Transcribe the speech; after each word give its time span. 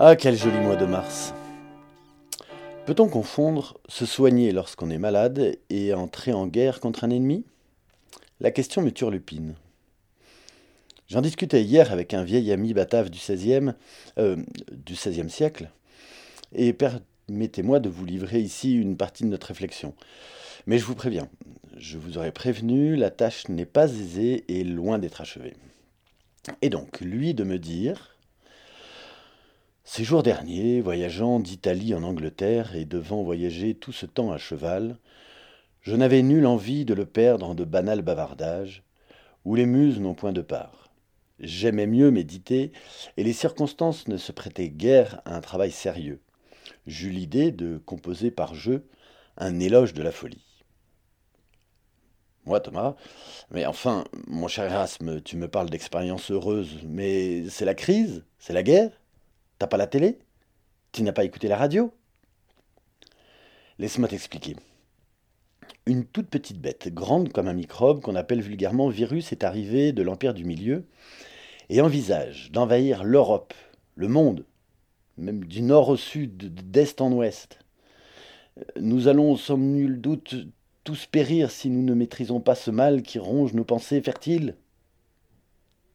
Ah, 0.00 0.14
quel 0.14 0.36
joli 0.36 0.56
mois 0.60 0.76
de 0.76 0.86
mars. 0.86 1.34
Peut-on 2.86 3.08
confondre 3.08 3.80
se 3.88 4.06
soigner 4.06 4.52
lorsqu'on 4.52 4.90
est 4.90 4.98
malade 4.98 5.58
et 5.70 5.92
entrer 5.92 6.32
en 6.32 6.46
guerre 6.46 6.78
contre 6.78 7.02
un 7.02 7.10
ennemi? 7.10 7.44
La 8.38 8.52
question 8.52 8.80
me 8.80 8.92
turlupine. 8.92 9.56
J'en 11.08 11.20
discutais 11.20 11.64
hier 11.64 11.90
avec 11.92 12.14
un 12.14 12.22
vieil 12.22 12.52
ami 12.52 12.74
batave 12.74 13.10
du 13.10 13.18
XVIe, 13.18 13.72
euh, 14.20 14.36
siècle, 15.28 15.68
et 16.54 16.72
permettez-moi 16.72 17.80
de 17.80 17.88
vous 17.88 18.04
livrer 18.04 18.38
ici 18.38 18.76
une 18.76 18.96
partie 18.96 19.24
de 19.24 19.30
notre 19.30 19.48
réflexion. 19.48 19.94
Mais 20.68 20.78
je 20.78 20.84
vous 20.84 20.94
préviens, 20.94 21.28
je 21.76 21.98
vous 21.98 22.18
aurais 22.18 22.30
prévenu, 22.30 22.94
la 22.94 23.10
tâche 23.10 23.48
n'est 23.48 23.66
pas 23.66 23.90
aisée 23.92 24.44
et 24.46 24.62
loin 24.62 25.00
d'être 25.00 25.20
achevée. 25.20 25.56
Et 26.62 26.70
donc, 26.70 27.00
lui 27.00 27.34
de 27.34 27.42
me 27.42 27.58
dire, 27.58 28.14
ces 29.90 30.04
jours 30.04 30.22
derniers, 30.22 30.82
voyageant 30.82 31.40
d'Italie 31.40 31.94
en 31.94 32.02
Angleterre 32.02 32.76
et 32.76 32.84
devant 32.84 33.22
voyager 33.22 33.74
tout 33.74 33.90
ce 33.90 34.04
temps 34.04 34.30
à 34.30 34.36
cheval, 34.36 34.98
je 35.80 35.96
n'avais 35.96 36.20
nulle 36.20 36.44
envie 36.44 36.84
de 36.84 36.92
le 36.92 37.06
perdre 37.06 37.46
en 37.46 37.54
de 37.54 37.64
banals 37.64 38.02
bavardages, 38.02 38.82
où 39.46 39.54
les 39.54 39.64
muses 39.64 39.98
n'ont 39.98 40.12
point 40.12 40.34
de 40.34 40.42
part. 40.42 40.90
J'aimais 41.40 41.86
mieux 41.86 42.10
méditer, 42.10 42.70
et 43.16 43.24
les 43.24 43.32
circonstances 43.32 44.08
ne 44.08 44.18
se 44.18 44.30
prêtaient 44.30 44.68
guère 44.68 45.22
à 45.24 45.34
un 45.34 45.40
travail 45.40 45.70
sérieux. 45.70 46.20
J'eus 46.86 47.10
l'idée 47.10 47.50
de 47.50 47.78
composer 47.78 48.30
par 48.30 48.54
jeu 48.54 48.86
un 49.38 49.58
éloge 49.58 49.94
de 49.94 50.02
la 50.02 50.12
folie. 50.12 50.44
Moi, 52.44 52.60
Thomas, 52.60 52.94
mais 53.50 53.64
enfin, 53.64 54.04
mon 54.26 54.48
cher 54.48 54.66
Erasme, 54.66 55.22
tu 55.22 55.38
me 55.38 55.48
parles 55.48 55.70
d'expériences 55.70 56.30
heureuses, 56.30 56.76
mais 56.84 57.48
c'est 57.48 57.64
la 57.64 57.74
crise, 57.74 58.26
c'est 58.38 58.52
la 58.52 58.62
guerre? 58.62 58.90
T'as 59.58 59.66
pas 59.66 59.76
la 59.76 59.88
télé? 59.88 60.18
Tu 60.92 61.02
n'as 61.02 61.12
pas 61.12 61.24
écouté 61.24 61.48
la 61.48 61.56
radio? 61.56 61.92
Laisse-moi 63.80 64.08
t'expliquer. 64.08 64.54
Une 65.84 66.04
toute 66.04 66.28
petite 66.28 66.60
bête, 66.60 66.94
grande 66.94 67.32
comme 67.32 67.48
un 67.48 67.54
microbe, 67.54 68.00
qu'on 68.00 68.14
appelle 68.14 68.40
vulgairement 68.40 68.88
virus, 68.88 69.32
est 69.32 69.42
arrivée 69.42 69.92
de 69.92 70.02
l'Empire 70.02 70.34
du 70.34 70.44
Milieu 70.44 70.86
et 71.70 71.80
envisage 71.80 72.52
d'envahir 72.52 73.02
l'Europe, 73.02 73.52
le 73.96 74.06
monde, 74.06 74.46
même 75.16 75.44
du 75.44 75.62
nord 75.62 75.88
au 75.88 75.96
sud, 75.96 76.54
d'est 76.70 77.00
en 77.00 77.10
ouest. 77.12 77.58
Nous 78.80 79.08
allons, 79.08 79.36
sans 79.36 79.58
nul 79.58 80.00
doute, 80.00 80.36
tous 80.84 81.06
périr 81.06 81.50
si 81.50 81.68
nous 81.68 81.82
ne 81.82 81.94
maîtrisons 81.94 82.40
pas 82.40 82.54
ce 82.54 82.70
mal 82.70 83.02
qui 83.02 83.18
ronge 83.18 83.54
nos 83.54 83.64
pensées 83.64 84.02
fertiles. 84.02 84.56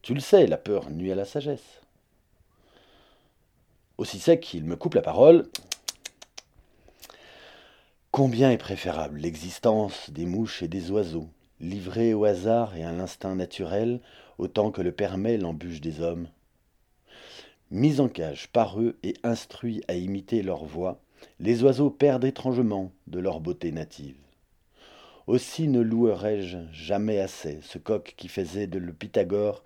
Tu 0.02 0.12
le 0.12 0.20
sais, 0.20 0.46
la 0.46 0.58
peur 0.58 0.90
nuit 0.90 1.12
à 1.12 1.14
la 1.14 1.24
sagesse 1.24 1.83
aussi 3.98 4.18
sec 4.18 4.40
qu'il 4.40 4.64
me 4.64 4.76
coupe 4.76 4.94
la 4.94 5.02
parole. 5.02 5.46
Combien 8.10 8.50
est 8.50 8.58
préférable 8.58 9.18
l'existence 9.18 10.10
des 10.10 10.26
mouches 10.26 10.62
et 10.62 10.68
des 10.68 10.90
oiseaux, 10.90 11.28
livrés 11.60 12.14
au 12.14 12.24
hasard 12.24 12.76
et 12.76 12.84
à 12.84 12.92
l'instinct 12.92 13.34
naturel, 13.34 14.00
autant 14.38 14.70
que 14.70 14.82
le 14.82 14.92
permet 14.92 15.36
l'embûche 15.36 15.80
des 15.80 16.00
hommes? 16.00 16.28
Mis 17.70 18.00
en 18.00 18.08
cage 18.08 18.48
par 18.48 18.80
eux 18.80 18.98
et 19.02 19.14
instruits 19.22 19.82
à 19.88 19.94
imiter 19.94 20.42
leur 20.42 20.64
voix, 20.64 21.00
les 21.40 21.62
oiseaux 21.62 21.90
perdent 21.90 22.24
étrangement 22.24 22.92
de 23.06 23.18
leur 23.18 23.40
beauté 23.40 23.72
native. 23.72 24.16
Aussi 25.26 25.68
ne 25.68 25.80
louerai-je 25.80 26.58
jamais 26.72 27.18
assez 27.18 27.60
ce 27.62 27.78
coq 27.78 28.14
qui 28.16 28.28
faisait 28.28 28.66
de 28.66 28.78
le 28.78 28.92
Pythagore 28.92 29.64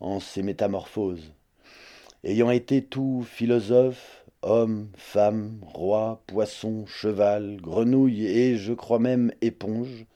en 0.00 0.20
ses 0.20 0.42
métamorphoses, 0.42 1.32
ayant 2.24 2.50
été 2.50 2.84
tout 2.84 3.22
philosophe, 3.22 4.24
homme, 4.42 4.90
femme, 4.96 5.58
roi, 5.62 6.22
poisson, 6.26 6.86
cheval, 6.86 7.60
grenouille 7.60 8.26
et, 8.26 8.56
je 8.56 8.72
crois 8.72 8.98
même, 8.98 9.32
éponge, 9.40 10.06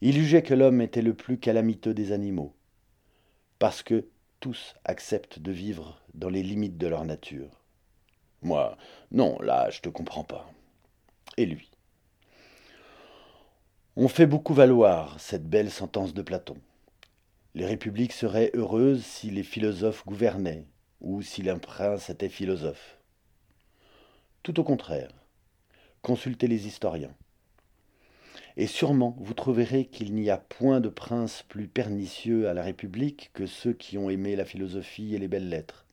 il 0.00 0.14
jugeait 0.14 0.42
que 0.42 0.54
l'homme 0.54 0.80
était 0.80 1.02
le 1.02 1.14
plus 1.14 1.38
calamiteux 1.38 1.94
des 1.94 2.12
animaux, 2.12 2.54
parce 3.58 3.82
que 3.82 4.06
tous 4.40 4.74
acceptent 4.84 5.40
de 5.40 5.50
vivre 5.50 6.00
dans 6.14 6.28
les 6.28 6.42
limites 6.42 6.78
de 6.78 6.86
leur 6.86 7.04
nature. 7.04 7.62
Moi, 8.42 8.76
non, 9.10 9.38
là, 9.40 9.68
je 9.70 9.80
te 9.80 9.88
comprends 9.88 10.22
pas. 10.22 10.48
Et 11.36 11.46
lui? 11.46 11.70
On 13.96 14.06
fait 14.06 14.26
beaucoup 14.26 14.54
valoir 14.54 15.18
cette 15.18 15.48
belle 15.48 15.70
sentence 15.70 16.14
de 16.14 16.22
Platon. 16.22 16.56
Les 17.56 17.66
républiques 17.66 18.12
seraient 18.12 18.52
heureuses 18.54 19.04
si 19.04 19.30
les 19.30 19.42
philosophes 19.42 20.06
gouvernaient, 20.06 20.66
ou 21.00 21.22
si 21.22 21.48
un 21.48 21.58
prince 21.58 22.10
était 22.10 22.28
philosophe. 22.28 22.98
Tout 24.42 24.60
au 24.60 24.64
contraire, 24.64 25.10
consultez 26.02 26.46
les 26.46 26.66
historiens. 26.66 27.14
Et 28.56 28.66
sûrement 28.66 29.16
vous 29.20 29.34
trouverez 29.34 29.86
qu'il 29.86 30.14
n'y 30.14 30.30
a 30.30 30.38
point 30.38 30.80
de 30.80 30.88
prince 30.88 31.44
plus 31.48 31.68
pernicieux 31.68 32.48
à 32.48 32.54
la 32.54 32.62
République 32.62 33.30
que 33.32 33.46
ceux 33.46 33.72
qui 33.72 33.98
ont 33.98 34.10
aimé 34.10 34.36
la 34.36 34.44
philosophie 34.44 35.14
et 35.14 35.18
les 35.18 35.28
belles 35.28 35.48
lettres. 35.48 35.86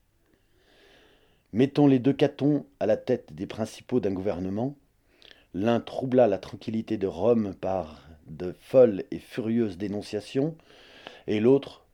Mettons 1.53 1.87
les 1.87 1.99
deux 1.99 2.13
catons 2.13 2.66
à 2.79 2.85
la 2.85 2.97
tête 2.97 3.33
des 3.33 3.47
principaux 3.47 3.99
d'un 3.99 4.11
gouvernement. 4.11 4.75
L'un 5.53 5.79
troubla 5.79 6.27
la 6.27 6.37
tranquillité 6.37 6.97
de 6.97 7.07
Rome 7.07 7.53
par 7.55 8.03
de 8.27 8.53
folles 8.59 9.05
et 9.11 9.19
furieuses 9.19 9.77
dénonciations, 9.77 10.57
et 11.27 11.39
l'autre 11.39 11.84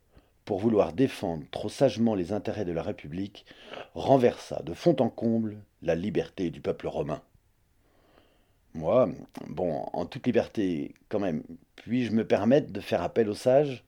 pour 0.44 0.58
vouloir 0.58 0.92
défendre 0.92 1.44
trop 1.50 1.68
sagement 1.68 2.14
les 2.14 2.32
intérêts 2.32 2.64
de 2.64 2.72
la 2.72 2.82
République, 2.82 3.46
renversa 3.94 4.62
de 4.62 4.74
fond 4.74 4.96
en 5.00 5.08
comble 5.08 5.58
la 5.82 5.94
liberté 5.94 6.50
du 6.50 6.60
peuple 6.60 6.88
romain. 6.88 7.22
Moi, 8.74 9.08
bon, 9.48 9.84
en 9.92 10.06
toute 10.06 10.26
liberté, 10.26 10.94
quand 11.08 11.20
même, 11.20 11.42
puis-je 11.76 12.12
me 12.12 12.26
permettre 12.26 12.72
de 12.72 12.80
faire 12.80 13.02
appel 13.02 13.28
aux 13.28 13.34
sages? 13.34 13.84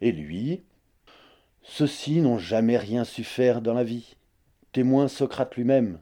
Et 0.00 0.12
lui 0.12 0.62
Ceux-ci 1.62 2.20
n'ont 2.20 2.38
jamais 2.38 2.76
rien 2.76 3.04
su 3.04 3.22
faire 3.22 3.62
dans 3.62 3.74
la 3.74 3.84
vie. 3.84 4.16
Témoin 4.72 5.06
Socrate 5.08 5.54
lui-même. 5.54 6.00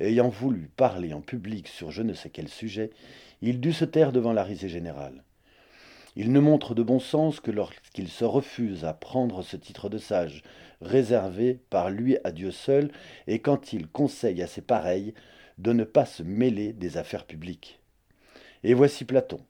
Ayant 0.00 0.28
voulu 0.28 0.68
parler 0.76 1.14
en 1.14 1.20
public 1.20 1.68
sur 1.68 1.92
je 1.92 2.02
ne 2.02 2.12
sais 2.12 2.28
quel 2.28 2.48
sujet, 2.48 2.90
il 3.40 3.60
dut 3.60 3.72
se 3.72 3.84
taire 3.84 4.10
devant 4.10 4.32
la 4.32 4.42
risée 4.42 4.68
générale. 4.68 5.22
Il 6.16 6.30
ne 6.30 6.40
montre 6.40 6.74
de 6.74 6.82
bon 6.82 7.00
sens 7.00 7.40
que 7.40 7.50
lorsqu'il 7.50 8.08
se 8.08 8.24
refuse 8.24 8.84
à 8.84 8.94
prendre 8.94 9.42
ce 9.42 9.56
titre 9.56 9.88
de 9.88 9.98
sage, 9.98 10.42
réservé 10.80 11.60
par 11.70 11.90
lui 11.90 12.18
à 12.22 12.30
Dieu 12.30 12.52
seul, 12.52 12.92
et 13.26 13.40
quand 13.40 13.72
il 13.72 13.88
conseille 13.88 14.42
à 14.42 14.46
ses 14.46 14.62
pareils 14.62 15.14
de 15.58 15.72
ne 15.72 15.84
pas 15.84 16.06
se 16.06 16.22
mêler 16.22 16.72
des 16.72 16.96
affaires 16.96 17.26
publiques. 17.26 17.80
Et 18.62 18.74
voici 18.74 19.04
Platon, 19.04 19.40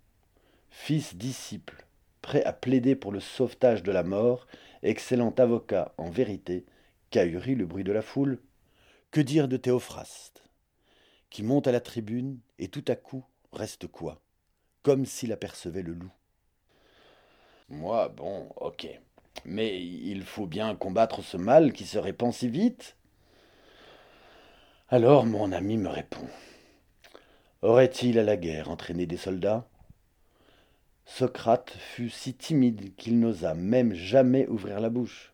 fils 0.71 1.17
disciple, 1.17 1.87
prêt 2.23 2.45
à 2.45 2.53
plaider 2.53 2.97
pour 2.97 3.13
le 3.13 3.21
sauvetage 3.21 3.83
de 3.83 3.93
la 3.93 4.03
mort, 4.03 4.47
excellent 4.83 5.35
avocat 5.39 5.95
en 5.99 6.09
vérité, 6.11 6.65
qu'ahurit 7.11 7.55
le 7.55 7.67
bruit 7.67 7.85
de 7.85 7.93
la 7.93 8.03
foule. 8.03 8.41
Que 9.11 9.21
dire 9.21 9.47
de 9.47 9.57
Théophraste, 9.57 10.43
qui 11.31 11.43
monte 11.43 11.69
à 11.69 11.73
la 11.73 11.81
tribune 11.81 12.41
et 12.59 12.69
tout 12.69 12.85
à 12.89 12.97
coup 12.97 13.25
reste 13.53 13.87
quoi, 13.87 14.21
comme 14.83 15.07
s'il 15.07 15.33
apercevait 15.33 15.83
le 15.83 15.93
loup. 15.93 16.13
Moi, 17.69 18.09
bon, 18.09 18.49
ok. 18.57 18.87
Mais 19.45 19.83
il 19.83 20.23
faut 20.23 20.47
bien 20.47 20.75
combattre 20.75 21.23
ce 21.23 21.37
mal 21.37 21.73
qui 21.73 21.85
se 21.85 21.99
répand 21.99 22.33
si 22.33 22.49
vite. 22.49 22.97
Alors 24.89 25.27
mon 25.27 25.51
ami 25.53 25.77
me 25.77 25.89
répond. 25.89 26.27
Aurait-il 27.63 28.19
à 28.19 28.23
la 28.23 28.37
guerre 28.37 28.71
entraîné 28.71 29.07
des 29.07 29.17
soldats? 29.17 29.67
Socrate 31.07 31.71
fut 31.71 32.11
si 32.11 32.35
timide 32.35 32.95
qu'il 32.97 33.19
n'osa 33.19 33.55
même 33.55 33.95
jamais 33.95 34.47
ouvrir 34.47 34.81
la 34.81 34.91
bouche. 34.91 35.33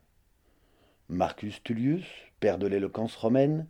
Marcus 1.08 1.62
Tullius, 1.62 2.06
père 2.38 2.58
de 2.58 2.66
l'éloquence 2.66 3.16
romaine, 3.16 3.66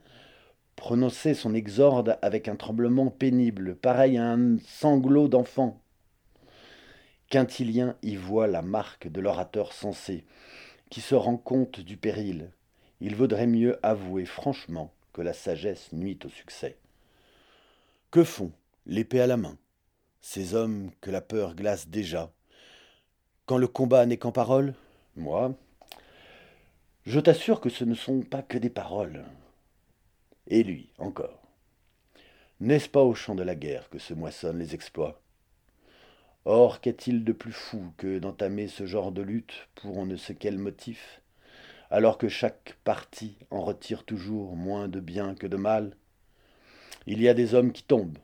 prononçait 0.77 1.35
son 1.35 1.55
exorde 1.55 2.19
avec 2.23 2.49
un 2.49 2.57
tremblement 2.57 3.11
pénible, 3.11 3.77
pareil 3.77 4.19
à 4.19 4.33
un 4.33 4.59
sanglot 4.59 5.29
d'enfant. 5.29 5.81
Quintilien 7.31 7.95
y 8.03 8.17
voit 8.17 8.49
la 8.49 8.61
marque 8.61 9.07
de 9.07 9.21
l'orateur 9.21 9.73
sensé, 9.73 10.25
qui 10.91 11.01
se 11.01 11.15
rend 11.15 11.37
compte 11.37 11.79
du 11.79 11.97
péril. 11.97 12.51
Il 13.01 13.15
vaudrait 13.15 13.47
mieux 13.47 13.79
avouer 13.87 14.27
franchement 14.27 14.93
que 15.13 15.23
la 15.23 15.33
sagesse 15.33 15.93
nuit 15.93 16.19
au 16.25 16.29
succès. 16.29 16.77
Que 18.11 18.25
font, 18.25 18.51
l'épée 18.85 19.21
à 19.21 19.29
la 19.29 19.37
main, 19.37 19.57
ces 20.21 20.55
hommes 20.55 20.91
que 21.01 21.13
la 21.13 21.21
peur 21.21 21.55
glace 21.55 21.87
déjà? 21.87 22.33
Quand 23.47 23.59
le 23.59 23.69
combat 23.69 24.07
n'est 24.07 24.19
qu'en 24.19 24.33
paroles 24.33 24.75
Moi, 25.15 25.55
je 27.07 27.21
t'assure 27.21 27.61
que 27.61 27.71
ce 27.71 27.85
ne 27.85 27.95
sont 27.95 28.23
pas 28.23 28.43
que 28.43 28.59
des 28.59 28.71
paroles. 28.71 29.25
Et 30.49 30.65
lui, 30.65 30.93
encore. 30.99 31.41
N'est-ce 32.59 32.89
pas 32.89 33.05
au 33.05 33.15
champ 33.15 33.37
de 33.37 33.45
la 33.45 33.55
guerre 33.55 33.89
que 33.89 34.01
se 34.01 34.15
moissonnent 34.15 34.59
les 34.59 34.75
exploits? 34.75 35.23
Or, 36.47 36.81
qu'est-il 36.81 37.25
de 37.25 37.33
plus 37.33 37.53
fou 37.53 37.93
que 37.99 38.19
d'entamer 38.19 38.67
ce 38.67 38.87
genre 38.87 39.13
de 39.13 39.21
lutte 39.21 39.69
pour 39.75 39.99
on 39.99 40.07
ne 40.07 40.17
sait 40.17 40.35
quel 40.35 40.57
motif? 40.57 41.21
Alors 41.91 42.17
que 42.17 42.29
chaque 42.29 42.79
parti 42.83 43.37
en 43.51 43.61
retire 43.61 44.05
toujours 44.05 44.57
moins 44.57 44.89
de 44.89 45.01
bien 45.01 45.35
que 45.35 45.47
de 45.47 45.59
mal. 45.59 45.95
Il 47.07 47.21
y 47.21 47.29
a 47.29 47.35
des 47.35 47.55
hommes 47.55 47.73
qui 47.73 47.83
tombent, 47.83 48.19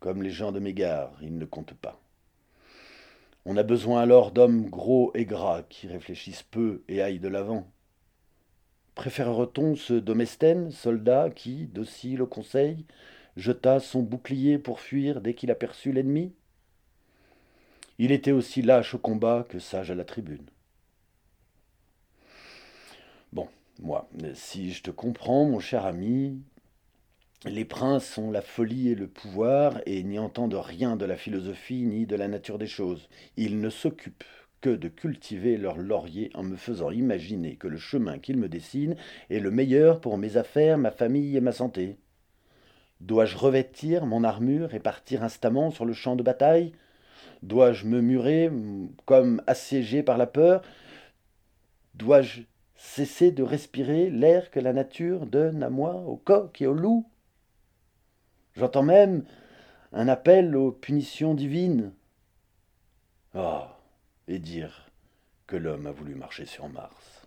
comme 0.00 0.24
les 0.24 0.30
gens 0.30 0.50
de 0.50 0.58
Mégare, 0.58 1.16
ils 1.22 1.38
ne 1.38 1.44
comptent 1.44 1.74
pas. 1.74 2.00
On 3.44 3.56
a 3.56 3.62
besoin 3.62 4.00
alors 4.00 4.32
d'hommes 4.32 4.68
gros 4.68 5.12
et 5.14 5.24
gras 5.24 5.62
qui 5.62 5.86
réfléchissent 5.86 6.42
peu 6.42 6.82
et 6.88 7.00
aillent 7.00 7.20
de 7.20 7.28
l'avant. 7.28 7.70
Préférera-t-on 8.96 9.76
ce 9.76 9.94
Domestène, 9.94 10.72
soldat 10.72 11.30
qui, 11.30 11.66
docile 11.66 12.22
au 12.22 12.26
conseil, 12.26 12.86
jeta 13.36 13.78
son 13.78 14.02
bouclier 14.02 14.58
pour 14.58 14.80
fuir 14.80 15.20
dès 15.20 15.34
qu'il 15.34 15.52
aperçut 15.52 15.92
l'ennemi? 15.92 16.34
Il 18.02 18.12
était 18.12 18.32
aussi 18.32 18.62
lâche 18.62 18.94
au 18.94 18.98
combat 18.98 19.44
que 19.46 19.58
sage 19.58 19.90
à 19.90 19.94
la 19.94 20.06
tribune. 20.06 20.46
Bon, 23.34 23.46
moi, 23.78 24.08
si 24.32 24.72
je 24.72 24.82
te 24.82 24.90
comprends, 24.90 25.44
mon 25.44 25.60
cher 25.60 25.84
ami, 25.84 26.40
les 27.44 27.66
princes 27.66 28.06
sont 28.06 28.30
la 28.30 28.40
folie 28.40 28.88
et 28.88 28.94
le 28.94 29.06
pouvoir, 29.06 29.82
et 29.84 30.02
n'y 30.02 30.18
entendent 30.18 30.54
rien 30.54 30.96
de 30.96 31.04
la 31.04 31.18
philosophie 31.18 31.84
ni 31.84 32.06
de 32.06 32.16
la 32.16 32.26
nature 32.26 32.56
des 32.56 32.66
choses. 32.66 33.10
Ils 33.36 33.60
ne 33.60 33.68
s'occupent 33.68 34.24
que 34.62 34.70
de 34.70 34.88
cultiver 34.88 35.58
leur 35.58 35.76
laurier 35.76 36.30
en 36.32 36.42
me 36.42 36.56
faisant 36.56 36.90
imaginer 36.90 37.56
que 37.56 37.68
le 37.68 37.76
chemin 37.76 38.18
qu'ils 38.18 38.38
me 38.38 38.48
dessinent 38.48 38.96
est 39.28 39.40
le 39.40 39.50
meilleur 39.50 40.00
pour 40.00 40.16
mes 40.16 40.38
affaires, 40.38 40.78
ma 40.78 40.90
famille 40.90 41.36
et 41.36 41.42
ma 41.42 41.52
santé. 41.52 41.98
Dois-je 43.02 43.36
revêtir 43.36 44.06
mon 44.06 44.24
armure 44.24 44.72
et 44.72 44.80
partir 44.80 45.22
instamment 45.22 45.70
sur 45.70 45.84
le 45.84 45.92
champ 45.92 46.16
de 46.16 46.22
bataille? 46.22 46.72
Dois-je 47.42 47.86
me 47.86 48.00
murer 48.00 48.50
comme 49.06 49.42
assiégé 49.46 50.02
par 50.02 50.18
la 50.18 50.26
peur? 50.26 50.62
Dois-je 51.94 52.42
cesser 52.74 53.30
de 53.30 53.42
respirer 53.42 54.10
l'air 54.10 54.50
que 54.50 54.60
la 54.60 54.72
nature 54.72 55.26
donne 55.26 55.62
à 55.62 55.70
moi, 55.70 55.94
au 55.94 56.16
coq 56.16 56.60
et 56.60 56.66
au 56.66 56.74
loup? 56.74 57.06
J'entends 58.54 58.82
même 58.82 59.24
un 59.92 60.08
appel 60.08 60.54
aux 60.56 60.72
punitions 60.72 61.34
divines. 61.34 61.92
Ah, 63.34 63.78
et 64.28 64.38
dire 64.38 64.90
que 65.46 65.56
l'homme 65.56 65.86
a 65.86 65.92
voulu 65.92 66.14
marcher 66.14 66.46
sur 66.46 66.68
Mars. 66.68 67.26